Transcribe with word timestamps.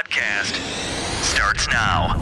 Podcast 0.00 0.54
starts 1.22 1.68
now. 1.68 2.16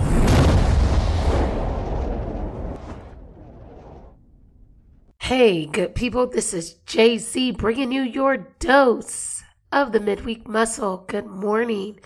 Hey, 5.21 5.67
good 5.67 5.95
people, 5.95 6.27
this 6.27 6.53
is 6.53 6.75
JZ 6.89 7.57
bringing 7.57 7.93
you 7.93 8.03
your 8.03 8.37
dose 8.59 9.45
of 9.71 9.93
the 9.93 10.01
midweek 10.01 10.49
muscle. 10.49 11.05
Good 11.07 11.27
morning, 11.27 12.01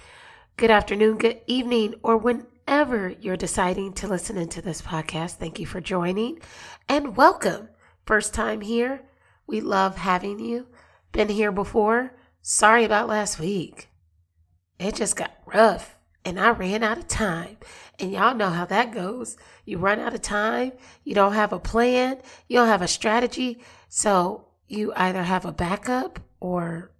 good 0.59 0.71
afternoon, 0.71 1.16
good 1.16 1.41
evening, 1.47 1.95
or 2.02 2.19
whenever 2.19 3.09
you're 3.09 3.39
deciding 3.39 3.95
to 3.95 4.09
listen 4.09 4.37
into 4.37 4.61
this 4.61 4.83
podcast. 4.83 5.37
Thank 5.37 5.59
you 5.59 5.65
for 5.65 5.80
joining 5.80 6.41
and 6.87 7.16
welcome. 7.16 7.71
First 8.05 8.35
time 8.35 8.61
here, 8.61 9.05
we 9.47 9.63
love 9.63 9.97
having 9.97 10.39
you. 10.39 10.66
Been 11.13 11.30
here 11.30 11.52
before. 11.52 12.15
Sorry 12.43 12.85
about 12.85 13.09
last 13.09 13.39
week. 13.39 13.89
It 14.83 14.97
just 14.97 15.17
got 15.17 15.33
rough 15.47 15.99
and 16.25 16.39
I 16.39 16.51
ran 16.51 16.83
out 16.83 16.99
of 16.99 17.09
time. 17.09 17.57
And 17.99 18.13
y'all 18.13 18.35
know 18.35 18.51
how 18.51 18.65
that 18.67 18.93
goes. 18.93 19.37
You 19.65 19.79
run 19.79 20.01
out 20.01 20.15
of 20.15 20.23
time, 20.23 20.73
you 21.05 21.15
don't 21.15 21.35
have 21.35 21.53
a 21.53 21.59
plan, 21.59 22.19
you 22.49 22.59
don't 22.59 22.69
have 22.69 22.83
a 22.83 22.89
strategy. 22.89 23.61
So 23.89 24.49
you 24.67 24.93
either 24.97 25.23
have 25.23 25.45
a 25.45 25.53
backup 25.53 26.21
or 26.41 26.91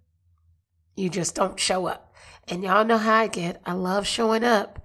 you 0.95 1.09
just 1.09 1.35
don't 1.35 1.59
show 1.59 1.87
up. 1.87 2.13
And 2.47 2.63
y'all 2.63 2.85
know 2.85 2.97
how 2.97 3.15
I 3.15 3.27
get. 3.27 3.61
I 3.65 3.73
love 3.73 4.05
showing 4.05 4.43
up. 4.43 4.83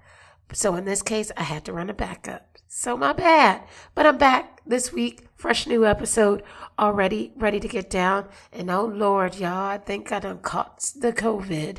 So 0.53 0.75
in 0.75 0.85
this 0.85 1.01
case, 1.01 1.31
I 1.37 1.43
had 1.43 1.65
to 1.65 1.73
run 1.73 1.89
a 1.89 1.93
backup. 1.93 2.57
So 2.67 2.97
my 2.97 3.13
bad. 3.13 3.63
But 3.93 4.05
I'm 4.05 4.17
back 4.17 4.61
this 4.65 4.91
week. 4.91 5.27
Fresh 5.35 5.67
new 5.67 5.85
episode 5.85 6.43
already 6.77 7.31
ready 7.35 7.59
to 7.59 7.67
get 7.67 7.89
down. 7.89 8.27
And 8.51 8.69
oh 8.71 8.85
Lord, 8.85 9.35
y'all, 9.35 9.69
I 9.69 9.77
think 9.77 10.11
I 10.11 10.19
done 10.19 10.39
caught 10.39 10.79
the 10.99 11.13
COVID. 11.13 11.77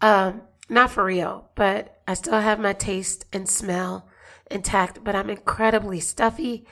Um, 0.00 0.42
not 0.68 0.90
for 0.90 1.04
real, 1.04 1.50
but 1.54 2.00
I 2.06 2.14
still 2.14 2.40
have 2.40 2.60
my 2.60 2.72
taste 2.72 3.24
and 3.32 3.48
smell 3.48 4.08
intact, 4.50 5.02
but 5.04 5.14
I'm 5.14 5.30
incredibly 5.30 6.00
stuffy. 6.00 6.66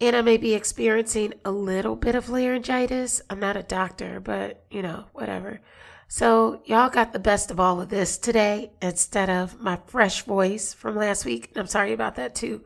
And 0.00 0.14
I 0.14 0.20
may 0.20 0.36
be 0.36 0.54
experiencing 0.54 1.34
a 1.44 1.50
little 1.50 1.96
bit 1.96 2.14
of 2.14 2.28
laryngitis. 2.28 3.22
I'm 3.30 3.40
not 3.40 3.56
a 3.56 3.62
doctor, 3.62 4.20
but 4.20 4.64
you 4.70 4.82
know, 4.82 5.06
whatever. 5.12 5.60
So, 6.08 6.60
y'all 6.66 6.88
got 6.88 7.12
the 7.12 7.18
best 7.18 7.50
of 7.50 7.58
all 7.58 7.80
of 7.80 7.88
this 7.88 8.16
today 8.16 8.70
instead 8.80 9.28
of 9.28 9.60
my 9.60 9.80
fresh 9.86 10.22
voice 10.22 10.72
from 10.72 10.94
last 10.94 11.24
week. 11.24 11.50
I'm 11.56 11.66
sorry 11.66 11.92
about 11.92 12.14
that 12.14 12.36
too. 12.36 12.62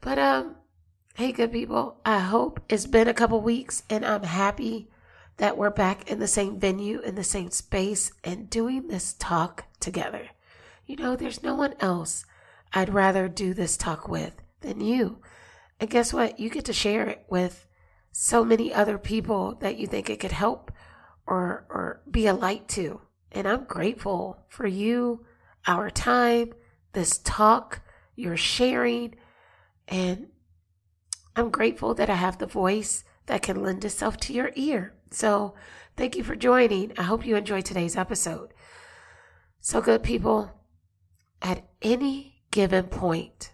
But, 0.00 0.18
um, 0.18 0.56
hey, 1.14 1.30
good 1.30 1.52
people, 1.52 2.00
I 2.04 2.18
hope 2.18 2.60
it's 2.68 2.86
been 2.86 3.06
a 3.06 3.14
couple 3.14 3.40
weeks 3.40 3.84
and 3.88 4.04
I'm 4.04 4.24
happy 4.24 4.88
that 5.36 5.56
we're 5.56 5.70
back 5.70 6.10
in 6.10 6.18
the 6.18 6.28
same 6.28 6.58
venue, 6.58 7.00
in 7.00 7.14
the 7.14 7.24
same 7.24 7.50
space, 7.50 8.12
and 8.22 8.50
doing 8.50 8.88
this 8.88 9.14
talk 9.14 9.64
together. 9.80 10.28
You 10.86 10.96
know, 10.96 11.16
there's 11.16 11.42
no 11.42 11.54
one 11.54 11.74
else 11.80 12.24
I'd 12.72 12.92
rather 12.92 13.28
do 13.28 13.54
this 13.54 13.76
talk 13.76 14.08
with 14.08 14.34
than 14.60 14.80
you. 14.80 15.18
And 15.80 15.90
guess 15.90 16.12
what? 16.12 16.38
You 16.38 16.50
get 16.50 16.64
to 16.66 16.72
share 16.72 17.08
it 17.08 17.24
with 17.28 17.66
so 18.12 18.44
many 18.44 18.72
other 18.72 18.98
people 18.98 19.56
that 19.56 19.76
you 19.76 19.86
think 19.86 20.08
it 20.08 20.20
could 20.20 20.32
help 20.32 20.70
or, 21.26 21.66
or 21.68 22.02
be 22.10 22.26
a 22.26 22.34
light 22.34 22.68
to. 22.68 23.00
And 23.32 23.48
I'm 23.48 23.64
grateful 23.64 24.44
for 24.48 24.66
you, 24.66 25.24
our 25.66 25.90
time, 25.90 26.52
this 26.92 27.18
talk, 27.18 27.80
your 28.14 28.36
sharing. 28.36 29.16
And 29.88 30.28
I'm 31.34 31.50
grateful 31.50 31.94
that 31.94 32.08
I 32.08 32.14
have 32.14 32.38
the 32.38 32.46
voice 32.46 33.04
that 33.26 33.42
can 33.42 33.62
lend 33.62 33.84
itself 33.84 34.16
to 34.18 34.32
your 34.32 34.52
ear. 34.54 34.94
So, 35.14 35.54
thank 35.96 36.16
you 36.16 36.24
for 36.24 36.34
joining. 36.34 36.92
I 36.98 37.02
hope 37.02 37.24
you 37.24 37.36
enjoyed 37.36 37.64
today's 37.64 37.96
episode. 37.96 38.52
So, 39.60 39.80
good 39.80 40.02
people, 40.02 40.50
at 41.40 41.62
any 41.80 42.42
given 42.50 42.86
point, 42.86 43.52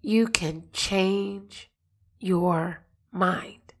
you 0.00 0.28
can 0.28 0.68
change 0.72 1.68
your 2.20 2.84
mind. 3.10 3.74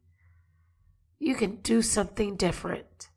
You 1.20 1.36
can 1.36 1.56
do 1.62 1.82
something 1.82 2.34
different. 2.34 3.10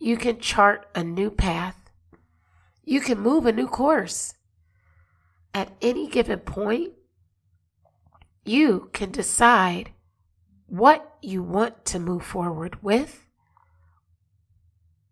You 0.00 0.16
can 0.16 0.40
chart 0.40 0.88
a 0.92 1.04
new 1.04 1.30
path. 1.30 1.92
You 2.82 3.00
can 3.00 3.20
move 3.20 3.46
a 3.46 3.52
new 3.52 3.68
course. 3.68 4.34
At 5.54 5.70
any 5.80 6.08
given 6.08 6.40
point, 6.40 6.94
you 8.44 8.90
can 8.92 9.12
decide 9.12 9.92
what 10.66 11.16
you 11.22 11.42
want 11.42 11.84
to 11.86 11.98
move 11.98 12.24
forward 12.24 12.82
with 12.82 13.26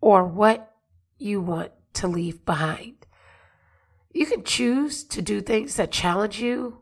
or 0.01 0.25
what 0.25 0.75
you 1.19 1.41
want 1.41 1.73
to 1.95 2.09
leave 2.09 2.45
behind. 2.45 3.07
You 4.13 4.27
can 4.27 4.45
choose 4.45 5.05
to 5.05 5.23
do 5.23 5.41
things 5.41 5.77
that 5.77 5.91
challenge 5.91 6.41
you, 6.41 6.79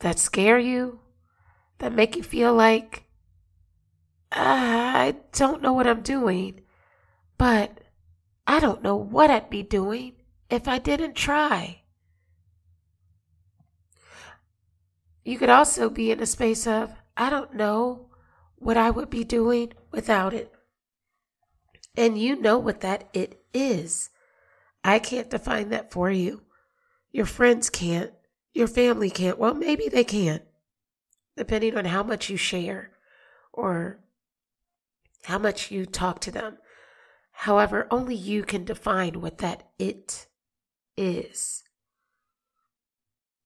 that 0.00 0.18
scare 0.18 0.58
you, 0.58 1.00
that 1.78 1.92
make 1.92 2.16
you 2.16 2.22
feel 2.22 2.54
like, 2.54 3.04
ah, 4.32 4.96
I 4.96 5.16
don't 5.32 5.62
know 5.62 5.72
what 5.72 5.86
I'm 5.86 6.02
doing, 6.02 6.60
but 7.38 7.80
I 8.46 8.60
don't 8.60 8.82
know 8.82 8.96
what 8.96 9.30
I'd 9.30 9.50
be 9.50 9.62
doing 9.62 10.14
if 10.48 10.66
I 10.66 10.78
didn't 10.78 11.14
try. 11.14 11.82
You 15.24 15.38
could 15.38 15.50
also 15.50 15.90
be 15.90 16.10
in 16.10 16.20
a 16.20 16.26
space 16.26 16.66
of, 16.66 16.90
I 17.16 17.30
don't 17.30 17.54
know 17.54 18.10
what 18.56 18.76
I 18.76 18.90
would 18.90 19.10
be 19.10 19.24
doing 19.24 19.72
without 19.90 20.34
it. 20.34 20.52
And 21.96 22.18
you 22.18 22.36
know 22.36 22.58
what 22.58 22.80
that 22.80 23.08
it 23.12 23.42
is. 23.52 24.10
I 24.84 24.98
can't 24.98 25.30
define 25.30 25.70
that 25.70 25.90
for 25.90 26.10
you. 26.10 26.42
Your 27.12 27.26
friends 27.26 27.68
can't. 27.68 28.12
Your 28.52 28.68
family 28.68 29.10
can't. 29.10 29.38
Well, 29.38 29.54
maybe 29.54 29.88
they 29.88 30.04
can, 30.04 30.40
depending 31.36 31.76
on 31.76 31.86
how 31.86 32.02
much 32.02 32.30
you 32.30 32.36
share 32.36 32.92
or 33.52 34.00
how 35.24 35.38
much 35.38 35.70
you 35.70 35.86
talk 35.86 36.20
to 36.20 36.30
them. 36.30 36.58
However, 37.32 37.86
only 37.90 38.14
you 38.14 38.42
can 38.42 38.64
define 38.64 39.20
what 39.20 39.38
that 39.38 39.68
it 39.78 40.26
is. 40.96 41.64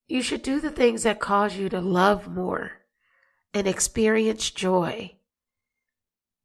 You 0.07 0.23
should 0.23 0.43
do 0.43 0.61
the 0.61 0.71
things 0.71 1.05
that 1.05 1.21
cause 1.21 1.57
you 1.57 1.69
to 1.71 1.81
love 1.81 2.29
more 2.29 2.84
and 3.55 3.69
experience 3.69 4.51
joy 4.51 5.13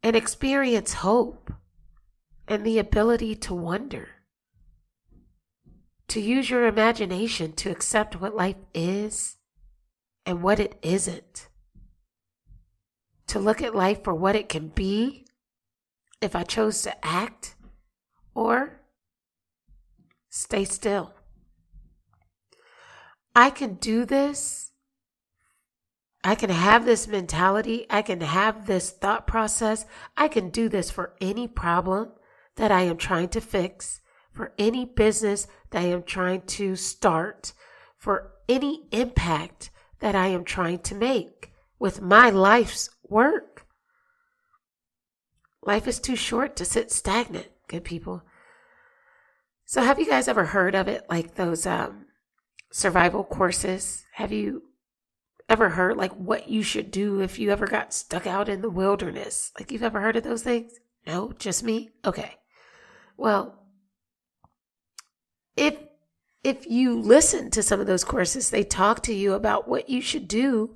and 0.04 0.16
experience 0.16 0.94
hope 0.94 1.52
and 2.48 2.64
the 2.64 2.80
ability 2.80 3.36
to 3.36 3.54
wonder. 3.54 4.10
To 6.10 6.22
use 6.22 6.50
your 6.50 6.68
imagination 6.68 7.54
to 7.54 7.70
accept 7.72 8.20
what 8.20 8.36
life 8.36 8.56
is 8.74 9.38
and 10.26 10.42
what 10.42 10.60
it 10.60 10.78
isn't. 10.82 11.48
To 13.28 13.40
look 13.40 13.62
at 13.62 13.76
life 13.76 14.04
for 14.04 14.14
what 14.14 14.36
it 14.36 14.50
can 14.50 14.70
be 14.70 15.26
if 16.22 16.36
I 16.36 16.44
chose 16.44 16.82
to 16.84 17.06
act 17.06 17.56
or 18.34 18.82
stay 20.30 20.66
still. 20.66 21.14
I 23.36 23.50
can 23.50 23.76
do 23.76 24.06
this 24.06 24.69
I 26.24 26.36
can 26.36 26.50
have 26.50 26.86
this 26.86 27.08
mentality. 27.08 27.86
I 27.90 28.02
can 28.02 28.22
have 28.22 28.66
this 28.66 28.92
thought 28.92 29.26
process. 29.26 29.86
I 30.18 30.28
can 30.28 30.50
do 30.50 30.68
this 30.68 30.92
for 30.92 31.14
any 31.22 31.48
problem 31.48 32.12
that 32.58 32.72
I 32.72 32.82
am 32.82 32.98
trying 32.98 33.30
to 33.30 33.42
fix, 33.42 34.02
for 34.32 34.54
any 34.58 34.84
business 34.84 35.48
that 35.72 35.82
I 35.82 35.86
am 35.86 36.04
trying 36.04 36.42
to 36.42 36.76
start, 36.76 37.54
for 37.98 38.34
any 38.50 38.88
impact 38.92 39.70
that 40.00 40.16
I 40.16 40.28
am 40.28 40.44
trying 40.44 40.80
to 40.80 40.96
make 40.96 41.54
with 41.78 42.02
my 42.02 42.30
life's 42.30 42.90
work. 43.08 43.66
Life 45.64 45.88
is 45.88 46.00
too 46.00 46.16
short 46.16 46.56
to 46.58 46.66
sit 46.66 46.92
stagnant, 46.92 47.48
good 47.68 47.84
people. 47.84 48.24
So, 49.66 49.84
have 49.84 50.00
you 50.00 50.08
guys 50.08 50.28
ever 50.28 50.46
heard 50.46 50.74
of 50.74 50.88
it 50.88 51.06
like 51.10 51.36
those 51.36 51.66
um, 51.66 52.08
survival 52.72 53.24
courses? 53.24 54.04
Have 54.14 54.32
you 54.32 54.64
ever 55.50 55.70
heard 55.70 55.98
like 55.98 56.14
what 56.14 56.48
you 56.48 56.62
should 56.62 56.92
do 56.92 57.22
if 57.22 57.40
you 57.40 57.52
ever 57.52 57.68
got 57.68 57.94
stuck 57.94 58.28
out 58.28 58.48
in 58.48 58.62
the 58.62 58.70
wilderness? 58.70 59.52
Like 59.60 59.72
you've 59.72 59.84
ever 59.84 60.00
heard 60.00 60.16
of 60.16 60.24
those 60.24 60.44
things? 60.44 60.74
No, 61.06 61.34
just 61.38 61.64
me? 61.64 61.90
Okay. 62.06 62.36
Well, 63.18 63.60
if 65.58 65.78
if 66.44 66.66
you 66.68 66.98
listen 66.98 67.52
to 67.52 67.64
some 67.64 67.82
of 67.82 67.88
those 67.88 68.06
courses, 68.06 68.50
they 68.50 68.64
talk 68.64 69.04
to 69.04 69.14
you 69.14 69.34
about 69.34 69.68
what 69.68 69.90
you 69.90 70.02
should 70.02 70.28
do 70.28 70.76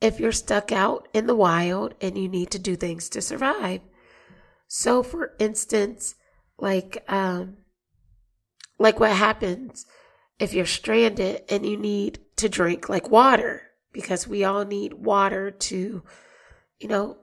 if 0.00 0.18
you're 0.18 0.32
stuck 0.32 0.72
out 0.72 1.08
in 1.12 1.26
the 1.26 1.34
wild 1.34 1.94
and 2.00 2.16
you 2.16 2.28
need 2.28 2.50
to 2.52 2.58
do 2.58 2.76
things 2.76 3.08
to 3.10 3.20
survive. 3.20 3.80
So 4.66 5.02
for 5.02 5.34
instance, 5.38 6.14
like 6.58 7.04
um 7.08 7.58
like 8.78 8.98
what 8.98 9.12
happens 9.12 9.86
if 10.38 10.54
you're 10.54 10.66
stranded 10.66 11.42
and 11.48 11.66
you 11.66 11.76
need 11.76 12.20
to 12.36 12.48
drink 12.48 12.88
like 12.88 13.10
water 13.10 13.63
because 13.94 14.28
we 14.28 14.44
all 14.44 14.66
need 14.66 14.92
water 14.92 15.50
to, 15.50 16.02
you 16.78 16.88
know, 16.88 17.16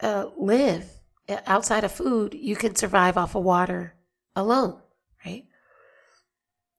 uh, 0.00 0.26
live 0.36 0.84
outside 1.46 1.84
of 1.84 1.92
food, 1.92 2.34
you 2.34 2.56
can 2.56 2.74
survive 2.74 3.16
off 3.16 3.34
of 3.34 3.44
water 3.44 3.94
alone, 4.36 4.78
right? 5.24 5.44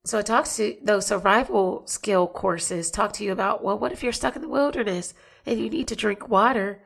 So 0.06 0.20
it 0.20 0.26
talks 0.26 0.58
to 0.58 0.78
those 0.84 1.08
survival 1.08 1.88
skill 1.88 2.28
courses 2.28 2.92
talk 2.92 3.14
to 3.14 3.24
you 3.24 3.32
about, 3.32 3.64
well, 3.64 3.80
what 3.80 3.94
if 3.94 4.04
you're 4.04 4.12
stuck 4.12 4.36
in 4.36 4.42
the 4.42 4.50
wilderness 4.50 5.14
and 5.46 5.60
you 5.60 5.70
need 5.70 5.88
to 5.88 5.96
drink 5.96 6.28
water? 6.28 6.84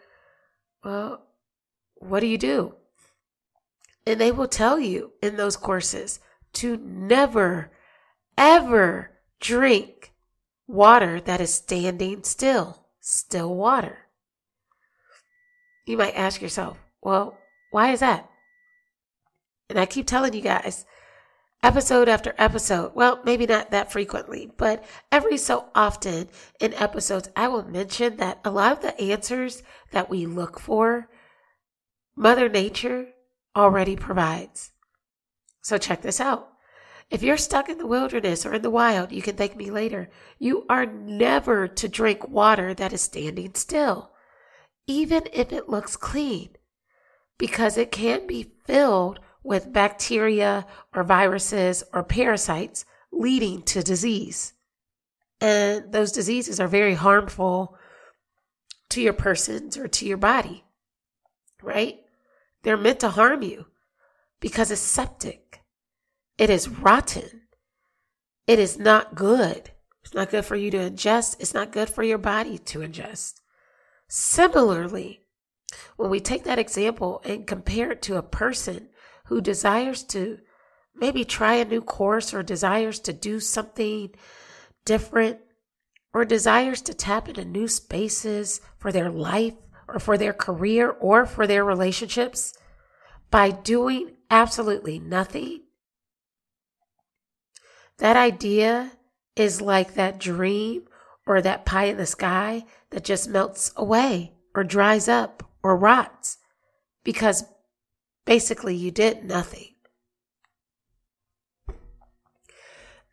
Well, 0.84 1.26
what 1.96 2.20
do 2.20 2.28
you 2.28 2.38
do? 2.38 2.76
And 4.06 4.22
they 4.22 4.32
will 4.32 4.48
tell 4.48 4.80
you 4.80 5.14
in 5.22 5.36
those 5.36 5.58
courses 5.58 6.20
to 6.54 6.78
never, 6.78 7.72
ever 8.38 9.12
drink 9.40 10.14
water 10.68 11.22
that 11.22 11.42
is 11.42 11.54
standing 11.54 12.24
still, 12.24 12.86
still 13.00 13.56
water. 13.56 14.00
You 15.86 15.98
might 15.98 16.16
ask 16.16 16.42
yourself, 16.42 16.78
well, 17.02 17.38
why 17.72 17.92
is 17.92 18.02
that? 18.02 18.30
And 19.70 19.80
I 19.80 19.86
keep 19.86 20.06
telling 20.06 20.34
you 20.34 20.42
guys, 20.42 20.86
episode 21.64 22.10
after 22.10 22.36
episode, 22.38 22.92
well, 22.94 23.22
maybe 23.24 23.46
not 23.46 23.72
that 23.72 23.92
frequently, 23.92 24.52
but 24.58 24.84
every 25.12 25.38
so 25.38 25.66
often 25.74 26.30
in 26.60 26.74
episodes, 26.74 27.30
I 27.36 27.48
will 27.48 27.64
mention 27.64 28.18
that 28.18 28.40
a 28.44 28.52
lot 28.52 28.74
of 28.74 28.82
the 28.82 29.00
answers 29.00 29.64
that 29.92 30.10
we 30.10 30.26
look 30.26 30.60
for, 30.60 31.10
Mother 32.16 32.50
Nature 32.50 33.08
already 33.56 33.96
provides. 33.96 34.72
So 35.62 35.78
check 35.78 36.02
this 36.02 36.20
out. 36.20 36.50
If 37.10 37.24
you're 37.24 37.38
stuck 37.38 37.70
in 37.70 37.78
the 37.78 37.88
wilderness 37.88 38.46
or 38.46 38.54
in 38.54 38.62
the 38.62 38.70
wild, 38.70 39.12
you 39.12 39.22
can 39.22 39.38
thank 39.38 39.56
me 39.56 39.72
later. 39.72 40.10
You 40.40 40.66
are 40.70 40.86
never 40.86 41.68
to 41.68 41.88
drink 41.88 42.28
water 42.28 42.74
that 42.74 42.92
is 42.92 43.02
standing 43.02 43.54
still, 43.54 44.12
even 44.88 45.24
if 45.32 45.54
it 45.54 45.70
looks 45.70 45.96
clean, 45.96 46.50
because 47.38 47.78
it 47.78 47.92
can 47.92 48.28
be 48.28 48.52
filled 48.66 49.20
with 49.42 49.72
bacteria 49.72 50.68
or 50.94 51.04
viruses 51.04 51.84
or 51.94 52.04
parasites 52.04 52.84
leading 53.12 53.62
to 53.64 53.82
disease. 53.82 54.54
And 55.40 55.94
those 55.94 56.12
diseases 56.12 56.60
are 56.60 56.68
very 56.68 56.96
harmful 56.96 57.78
to 58.90 59.02
your 59.02 59.14
persons 59.14 59.78
or 59.78 59.88
to 59.88 60.06
your 60.06 60.18
body, 60.18 60.66
right? 61.62 62.00
They're 62.64 62.76
meant 62.76 63.00
to 63.02 63.10
harm 63.10 63.44
you 63.44 63.68
because 64.42 64.72
it's 64.72 64.82
septic. 64.82 65.62
It 66.38 66.50
is 66.50 66.70
rotten. 66.70 67.42
It 68.46 68.60
is 68.60 68.78
not 68.78 69.16
good. 69.16 69.72
It's 70.04 70.14
not 70.14 70.30
good 70.30 70.46
for 70.46 70.56
you 70.56 70.72
to 70.72 70.78
ingest. 70.78 71.38
It's 71.40 71.54
not 71.54 71.72
good 71.72 71.90
for 71.90 72.04
your 72.04 72.18
body 72.18 72.58
to 72.60 72.80
ingest. 72.80 73.42
Similarly, 74.08 75.22
when 75.98 76.10
we 76.10 76.20
take 76.20 76.44
that 76.46 76.60
example 76.60 77.22
and 77.26 77.48
compare 77.48 77.92
it 77.92 78.02
to 78.04 78.18
a 78.18 78.24
person 78.24 78.90
who 79.26 79.42
desires 79.42 80.04
to 80.04 80.40
maybe 80.96 81.26
try 81.26 81.56
a 81.56 81.66
new 81.66 81.82
course 81.82 82.34
or 82.34 82.44
desires 82.44 83.00
to 83.02 83.14
do 83.14 83.40
something 83.40 84.12
different 84.86 85.40
or 86.14 86.24
desires 86.24 86.82
to 86.82 86.94
tap 86.94 87.28
into 87.28 87.44
new 87.44 87.68
spaces 87.68 88.62
for 88.78 88.92
their 88.92 89.12
life 89.12 89.56
or 89.88 90.00
for 90.00 90.18
their 90.18 90.34
career 90.34 90.90
or 90.90 91.26
for 91.26 91.46
their 91.46 91.66
relationships 91.66 92.54
by 93.30 93.52
doing 93.52 94.12
absolutely 94.32 95.00
nothing, 95.00 95.64
that 97.98 98.16
idea 98.16 98.92
is 99.36 99.62
like 99.62 99.94
that 99.94 100.20
dream 100.20 100.84
or 101.26 101.42
that 101.42 101.66
pie 101.66 101.86
in 101.86 101.98
the 101.98 102.06
sky 102.06 102.64
that 102.92 103.04
just 103.04 103.30
melts 103.30 103.72
away 103.76 104.34
or 104.56 104.64
dries 104.64 105.08
up 105.08 105.44
or 105.64 105.76
rots 105.76 106.38
because 107.04 107.46
basically 108.26 108.76
you 108.76 108.92
did 108.92 109.24
nothing. 109.24 109.74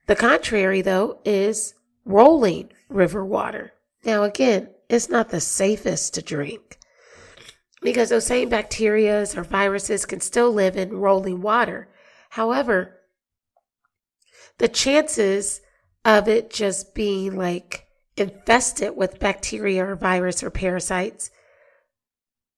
The 0.07 0.17
contrary, 0.17 0.83
though, 0.83 1.21
is 1.25 1.75
rolling 2.05 2.71
river 2.89 3.25
water. 3.25 3.73
Now, 4.05 4.23
again, 4.23 4.69
it's 4.89 5.09
not 5.09 5.31
the 5.31 5.41
safest 5.41 6.15
to 6.15 6.23
drink 6.23 6.79
because 7.81 8.11
those 8.11 8.27
same 8.27 8.49
bacteria 8.51 9.27
or 9.37 9.45
viruses 9.45 10.05
can 10.05 10.21
still 10.21 10.53
live 10.53 10.77
in 10.77 10.99
rolling 10.99 11.41
water. 11.41 11.89
However, 12.31 13.01
the 14.59 14.69
chances 14.69 15.61
of 16.05 16.29
it 16.29 16.51
just 16.51 16.95
being 16.95 17.37
like 17.37 17.87
infested 18.17 18.97
with 18.97 19.19
bacteria 19.19 19.85
or 19.85 19.97
virus 19.97 20.43
or 20.43 20.51
parasites, 20.51 21.31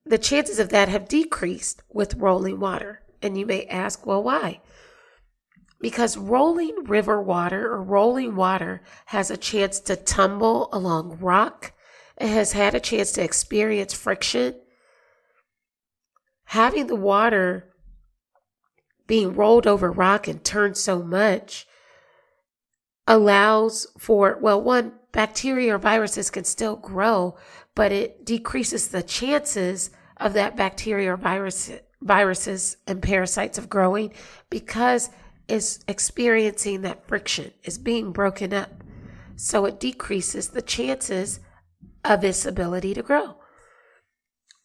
the 0.05 0.19
chances 0.19 0.59
of 0.59 0.69
that 0.71 0.89
have 0.89 1.09
decreased 1.09 1.83
with 1.93 2.15
rolling 2.15 2.61
water. 2.61 3.03
And 3.23 3.39
you 3.39 3.47
may 3.47 3.67
ask, 3.67 4.07
well, 4.07 4.23
why? 4.23 4.61
Because 5.81 6.17
rolling 6.17 6.85
river 6.85 7.21
water 7.21 7.73
or 7.73 7.83
rolling 7.83 8.37
water 8.37 8.83
has 9.07 9.31
a 9.31 9.37
chance 9.37 9.81
to 9.81 9.97
tumble 9.97 10.69
along 10.73 11.19
rock. 11.19 11.73
It 12.19 12.29
has 12.29 12.53
had 12.53 12.75
a 12.75 12.81
chance 12.81 13.13
to 13.13 13.23
experience 13.23 13.93
friction 13.95 14.55
having 16.47 16.87
the 16.87 16.97
water 16.97 17.73
being 19.07 19.35
rolled 19.35 19.67
over 19.67 19.91
rock 19.91 20.29
and 20.29 20.45
turned 20.45 20.77
so 20.77 21.03
much 21.03 21.67
allows 23.07 23.87
for, 23.99 24.39
well, 24.41 24.61
one, 24.61 24.93
bacteria 25.13 25.75
or 25.75 25.79
viruses 25.79 26.31
can 26.31 26.45
still 26.45 26.77
grow, 26.77 27.37
but 27.75 27.93
it 27.93 28.25
decreases 28.25 28.89
the 28.89 29.03
chances 29.03 29.91
of 30.17 30.33
that 30.35 30.57
bacteria 30.57 31.13
or 31.13 31.17
virus, 31.17 31.71
viruses 32.03 32.77
and 32.87 33.03
parasites 33.03 33.59
of 33.59 33.69
growing 33.69 34.13
because 34.51 35.11
it's 35.49 35.81
experiencing 35.87 36.83
that 36.83 37.07
friction, 37.07 37.53
is 37.65 37.79
being 37.79 38.13
broken 38.13 38.53
up. 38.53 38.83
So 39.37 39.67
it 39.67 39.79
decreases 39.79 40.49
the 40.49 40.63
chances 40.63 41.41
of 42.05 42.25
its 42.25 42.45
ability 42.47 42.95
to 42.95 43.03
grow. 43.03 43.37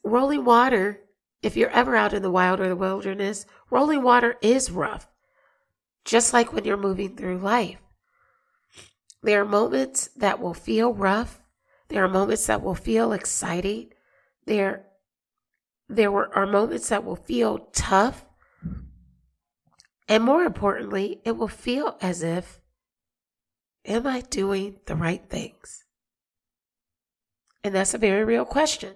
Rolling 0.03 0.45
water 0.45 1.01
if 1.41 1.57
you're 1.57 1.69
ever 1.69 1.95
out 1.95 2.13
in 2.13 2.21
the 2.21 2.31
wild 2.31 2.59
or 2.59 2.67
the 2.67 2.75
wilderness, 2.75 3.45
rolling 3.69 4.03
water 4.03 4.37
is 4.41 4.71
rough, 4.71 5.07
just 6.05 6.33
like 6.33 6.53
when 6.53 6.65
you're 6.65 6.77
moving 6.77 7.15
through 7.15 7.39
life. 7.39 7.80
There 9.23 9.41
are 9.41 9.45
moments 9.45 10.09
that 10.17 10.39
will 10.39 10.53
feel 10.53 10.93
rough. 10.93 11.41
There 11.89 12.03
are 12.03 12.09
moments 12.09 12.47
that 12.47 12.63
will 12.63 12.75
feel 12.75 13.13
exciting. 13.13 13.91
There, 14.45 14.85
there 15.87 16.11
are 16.35 16.47
moments 16.47 16.89
that 16.89 17.03
will 17.03 17.15
feel 17.15 17.69
tough. 17.73 18.25
And 20.07 20.23
more 20.23 20.43
importantly, 20.43 21.21
it 21.23 21.37
will 21.37 21.47
feel 21.47 21.97
as 22.01 22.23
if, 22.23 22.59
am 23.85 24.07
I 24.07 24.21
doing 24.21 24.77
the 24.85 24.95
right 24.95 25.23
things? 25.29 25.85
And 27.63 27.75
that's 27.75 27.93
a 27.93 27.99
very 27.99 28.23
real 28.23 28.45
question. 28.45 28.95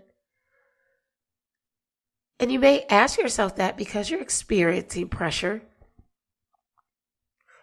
And 2.40 2.52
you 2.52 2.60
may 2.60 2.86
ask 2.90 3.18
yourself 3.18 3.56
that 3.56 3.78
because 3.78 4.10
you're 4.10 4.22
experiencing 4.22 5.08
pressure. 5.08 5.62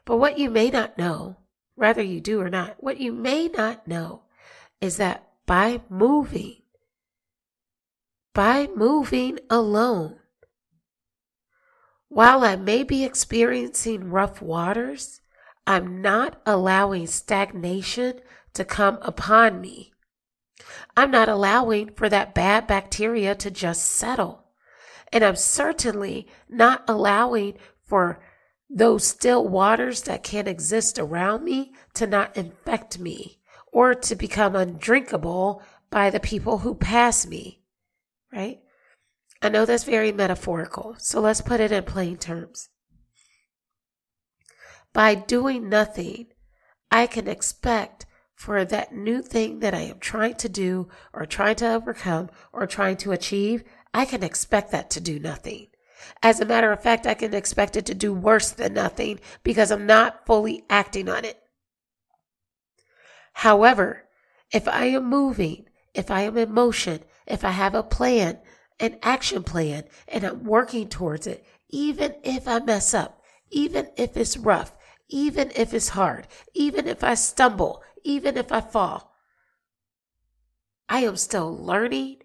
But 0.05 0.17
what 0.17 0.39
you 0.39 0.49
may 0.49 0.71
not 0.71 0.97
know, 0.97 1.37
whether 1.75 2.03
you 2.03 2.21
do 2.21 2.41
or 2.41 2.51
not, 2.51 2.77
what 2.83 3.01
you 3.01 3.13
may 3.13 3.49
not 3.49 3.87
know 3.89 4.23
is 4.81 4.97
that 4.97 5.29
by 5.47 5.81
moving, 5.89 6.63
by 8.35 8.69
moving 8.75 9.39
alone, 9.51 10.17
while 12.09 12.45
I 12.45 12.57
may 12.57 12.83
be 12.83 13.05
experiencing 13.05 14.11
rough 14.11 14.43
waters, 14.43 15.21
I'm 15.67 16.03
not 16.03 16.43
allowing 16.45 17.07
stagnation 17.07 18.21
to 18.53 18.65
come 18.65 18.99
upon 19.01 19.61
me. 19.61 19.93
I'm 20.97 21.11
not 21.11 21.29
allowing 21.29 21.95
for 21.95 22.09
that 22.09 22.35
bad 22.35 22.67
bacteria 22.67 23.35
to 23.37 23.51
just 23.51 23.87
settle. 23.87 24.45
And 25.13 25.25
I'm 25.25 25.37
certainly 25.37 26.27
not 26.49 26.85
allowing 26.89 27.55
for 27.87 28.21
those 28.75 29.05
still 29.05 29.47
waters 29.47 30.03
that 30.03 30.23
can 30.23 30.49
exist 30.49 30.99
around 30.99 31.45
me 31.45 31.75
to 31.95 32.07
not 32.07 32.37
infect 32.37 32.99
me 32.99 33.39
or 33.71 33.95
to 33.95 34.15
become 34.15 34.57
undrinkable 34.57 35.63
by 35.91 36.09
the 36.09 36.21
people 36.21 36.59
who 36.59 36.75
pass 36.75 37.27
me, 37.27 37.61
right? 38.33 38.61
I 39.43 39.51
know 39.51 39.67
that's 39.67 39.85
very 39.85 40.11
metaphorical, 40.11 40.95
so 40.99 41.21
let's 41.21 41.43
put 41.43 41.61
it 41.61 41.73
in 41.73 41.85
plain 41.85 42.17
terms. 42.17 42.71
By 44.95 45.15
doing 45.15 45.69
nothing, 45.69 46.29
I 46.91 47.07
can 47.07 47.29
expect 47.29 48.07
for 48.35 48.65
that 48.65 48.95
new 48.95 49.23
thing 49.23 49.61
that 49.61 49.75
I 49.75 49.81
am 49.81 49.99
trying 49.99 50.35
to 50.35 50.49
do 50.49 50.89
or 51.13 51.27
trying 51.27 51.57
to 51.57 51.75
overcome 51.75 52.31
or 52.53 52.67
trying 52.67 52.97
to 52.99 53.13
achieve, 53.13 53.65
I 53.93 54.05
can 54.05 54.23
expect 54.23 54.73
that 54.73 54.91
to 54.91 55.01
do 55.01 55.19
nothing. 55.19 55.69
As 56.23 56.41
a 56.41 56.45
matter 56.45 56.73
of 56.73 56.83
fact, 56.83 57.07
I 57.07 57.15
can 57.15 57.35
expect 57.35 57.77
it 57.77 57.87
to 57.87 57.95
do 57.95 58.13
worse 58.13 58.51
than 58.51 58.75
nothing 58.75 59.21
because 59.43 59.71
I'm 59.71 59.87
not 59.87 60.27
fully 60.27 60.65
acting 60.69 61.09
on 61.09 61.25
it. 61.25 61.39
However, 63.35 64.05
if 64.53 64.69
I 64.69 64.87
am 64.87 65.09
moving, 65.09 65.67
if 65.95 66.11
I 66.11 66.23
am 66.23 66.37
in 66.37 66.53
motion, 66.53 67.01
if 67.27 67.45
I 67.45 67.51
have 67.51 67.75
a 67.75 67.83
plan, 67.83 68.39
an 68.79 68.99
action 69.03 69.43
plan 69.43 69.85
and 70.09 70.25
I'm 70.25 70.45
working 70.45 70.89
towards 70.89 71.27
it, 71.27 71.45
even 71.69 72.15
if 72.23 72.47
I 72.47 72.59
mess 72.59 72.95
up, 72.95 73.23
even 73.51 73.89
if 73.97 74.17
it's 74.17 74.37
rough, 74.37 74.75
even 75.09 75.53
if 75.55 75.73
it's 75.73 75.91
hard, 75.91 76.27
even 76.55 76.89
if 76.89 77.05
I 77.05 77.15
stumble, 77.15 77.83
even 78.05 78.37
if 78.37 78.51
I 78.53 78.61
fall. 78.61 79.15
I 80.89 81.01
am 81.01 81.17
still 81.17 81.57
learning 81.57 82.19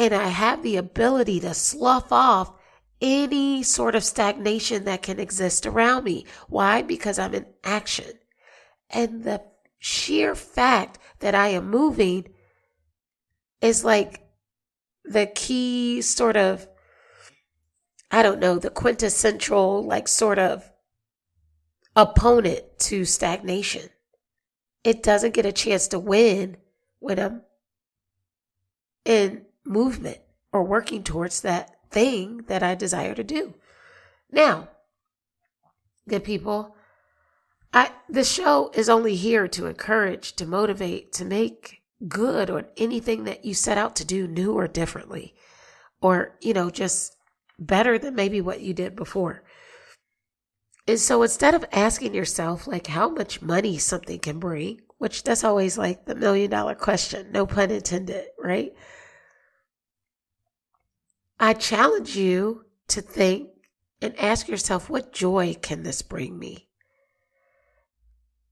and 0.00 0.14
I 0.14 0.28
have 0.28 0.62
the 0.62 0.78
ability 0.78 1.40
to 1.40 1.52
slough 1.52 2.10
off 2.10 2.54
any 3.02 3.62
sort 3.62 3.94
of 3.94 4.02
stagnation 4.02 4.84
that 4.84 5.02
can 5.02 5.20
exist 5.20 5.66
around 5.66 6.04
me. 6.04 6.24
Why? 6.48 6.80
Because 6.80 7.18
I'm 7.18 7.34
in 7.34 7.44
action. 7.62 8.12
And 8.88 9.24
the 9.24 9.42
sheer 9.78 10.34
fact 10.34 10.98
that 11.18 11.34
I 11.34 11.48
am 11.48 11.68
moving 11.68 12.30
is 13.60 13.84
like 13.84 14.22
the 15.04 15.26
key 15.26 16.00
sort 16.00 16.38
of, 16.38 16.66
I 18.10 18.22
don't 18.22 18.40
know, 18.40 18.58
the 18.58 18.70
quintessential, 18.70 19.84
like, 19.84 20.08
sort 20.08 20.38
of 20.38 20.64
opponent 21.94 22.62
to 22.78 23.04
stagnation. 23.04 23.90
It 24.82 25.02
doesn't 25.02 25.34
get 25.34 25.44
a 25.44 25.52
chance 25.52 25.88
to 25.88 25.98
win 25.98 26.56
when 27.00 27.18
I'm 27.18 27.42
in 29.04 29.44
movement 29.70 30.18
or 30.52 30.62
working 30.64 31.02
towards 31.02 31.40
that 31.40 31.70
thing 31.90 32.44
that 32.48 32.62
I 32.62 32.74
desire 32.74 33.14
to 33.14 33.24
do. 33.24 33.54
Now, 34.30 34.68
good 36.08 36.24
people, 36.24 36.74
I 37.72 37.92
the 38.08 38.24
show 38.24 38.70
is 38.74 38.88
only 38.88 39.16
here 39.16 39.46
to 39.48 39.66
encourage, 39.66 40.34
to 40.36 40.46
motivate, 40.46 41.12
to 41.14 41.24
make 41.24 41.82
good 42.08 42.50
on 42.50 42.66
anything 42.76 43.24
that 43.24 43.44
you 43.44 43.54
set 43.54 43.78
out 43.78 43.94
to 43.96 44.04
do 44.04 44.26
new 44.26 44.54
or 44.54 44.66
differently 44.66 45.34
or, 46.00 46.36
you 46.40 46.54
know, 46.54 46.70
just 46.70 47.14
better 47.58 47.98
than 47.98 48.14
maybe 48.14 48.40
what 48.40 48.60
you 48.60 48.72
did 48.72 48.96
before. 48.96 49.42
And 50.88 50.98
so 50.98 51.22
instead 51.22 51.54
of 51.54 51.64
asking 51.72 52.14
yourself 52.14 52.66
like 52.66 52.88
how 52.88 53.10
much 53.10 53.42
money 53.42 53.78
something 53.78 54.18
can 54.18 54.38
bring, 54.38 54.80
which 54.98 55.22
that's 55.22 55.44
always 55.44 55.78
like 55.78 56.06
the 56.06 56.14
million 56.14 56.50
dollar 56.50 56.74
question, 56.74 57.30
no 57.30 57.46
pun 57.46 57.70
intended, 57.70 58.24
right? 58.38 58.72
I 61.42 61.54
challenge 61.54 62.16
you 62.16 62.66
to 62.88 63.00
think 63.00 63.48
and 64.02 64.14
ask 64.18 64.46
yourself, 64.46 64.90
what 64.90 65.10
joy 65.10 65.56
can 65.60 65.82
this 65.82 66.02
bring 66.02 66.38
me? 66.38 66.68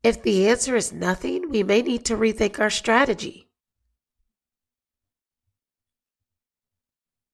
If 0.02 0.23
the 0.23 0.49
answer 0.49 0.75
is 0.75 0.90
nothing, 0.90 1.50
we 1.50 1.62
may 1.62 1.83
need 1.83 2.07
to 2.07 2.16
rethink 2.16 2.59
our 2.59 2.71
strategy. 2.71 3.50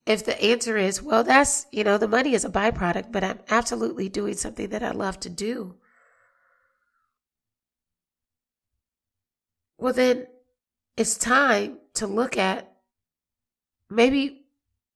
If 0.06 0.24
the 0.24 0.42
answer 0.42 0.76
is, 0.76 1.00
well, 1.00 1.22
that's, 1.22 1.66
you 1.70 1.84
know, 1.84 1.98
the 1.98 2.08
money 2.08 2.34
is 2.34 2.44
a 2.44 2.50
byproduct, 2.50 3.12
but 3.12 3.22
I'm 3.22 3.38
absolutely 3.48 4.08
doing 4.08 4.34
something 4.34 4.70
that 4.70 4.82
I 4.82 4.90
love 4.90 5.20
to 5.20 5.30
do. 5.30 5.76
Well, 9.78 9.92
then 9.92 10.26
it's 10.96 11.16
time 11.16 11.78
to 11.94 12.06
look 12.06 12.36
at 12.36 12.72
maybe 13.88 14.43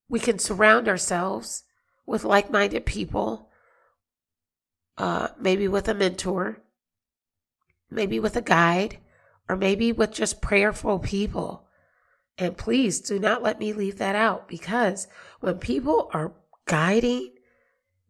we 0.09 0.21
can 0.21 0.39
surround 0.39 0.89
ourselves 0.89 1.65
with 2.07 2.25
like 2.25 2.51
minded 2.51 2.87
people, 2.87 3.51
uh, 4.97 5.29
maybe 5.39 5.69
with 5.69 5.89
a 5.89 5.95
mentor, 5.95 6.63
maybe 7.91 8.19
with 8.19 8.37
a 8.37 8.43
guide, 8.43 8.99
or 9.49 9.57
maybe 9.57 9.93
with 9.93 10.13
just 10.13 10.41
prayerful 10.41 10.99
people. 10.99 11.67
And 12.37 12.57
please 12.57 13.01
do 13.01 13.19
not 13.19 13.43
let 13.43 13.59
me 13.59 13.73
leave 13.73 13.99
that 13.99 14.15
out 14.15 14.49
because 14.49 15.09
when 15.41 15.59
people 15.59 16.11
are 16.13 16.33
guiding 16.67 17.33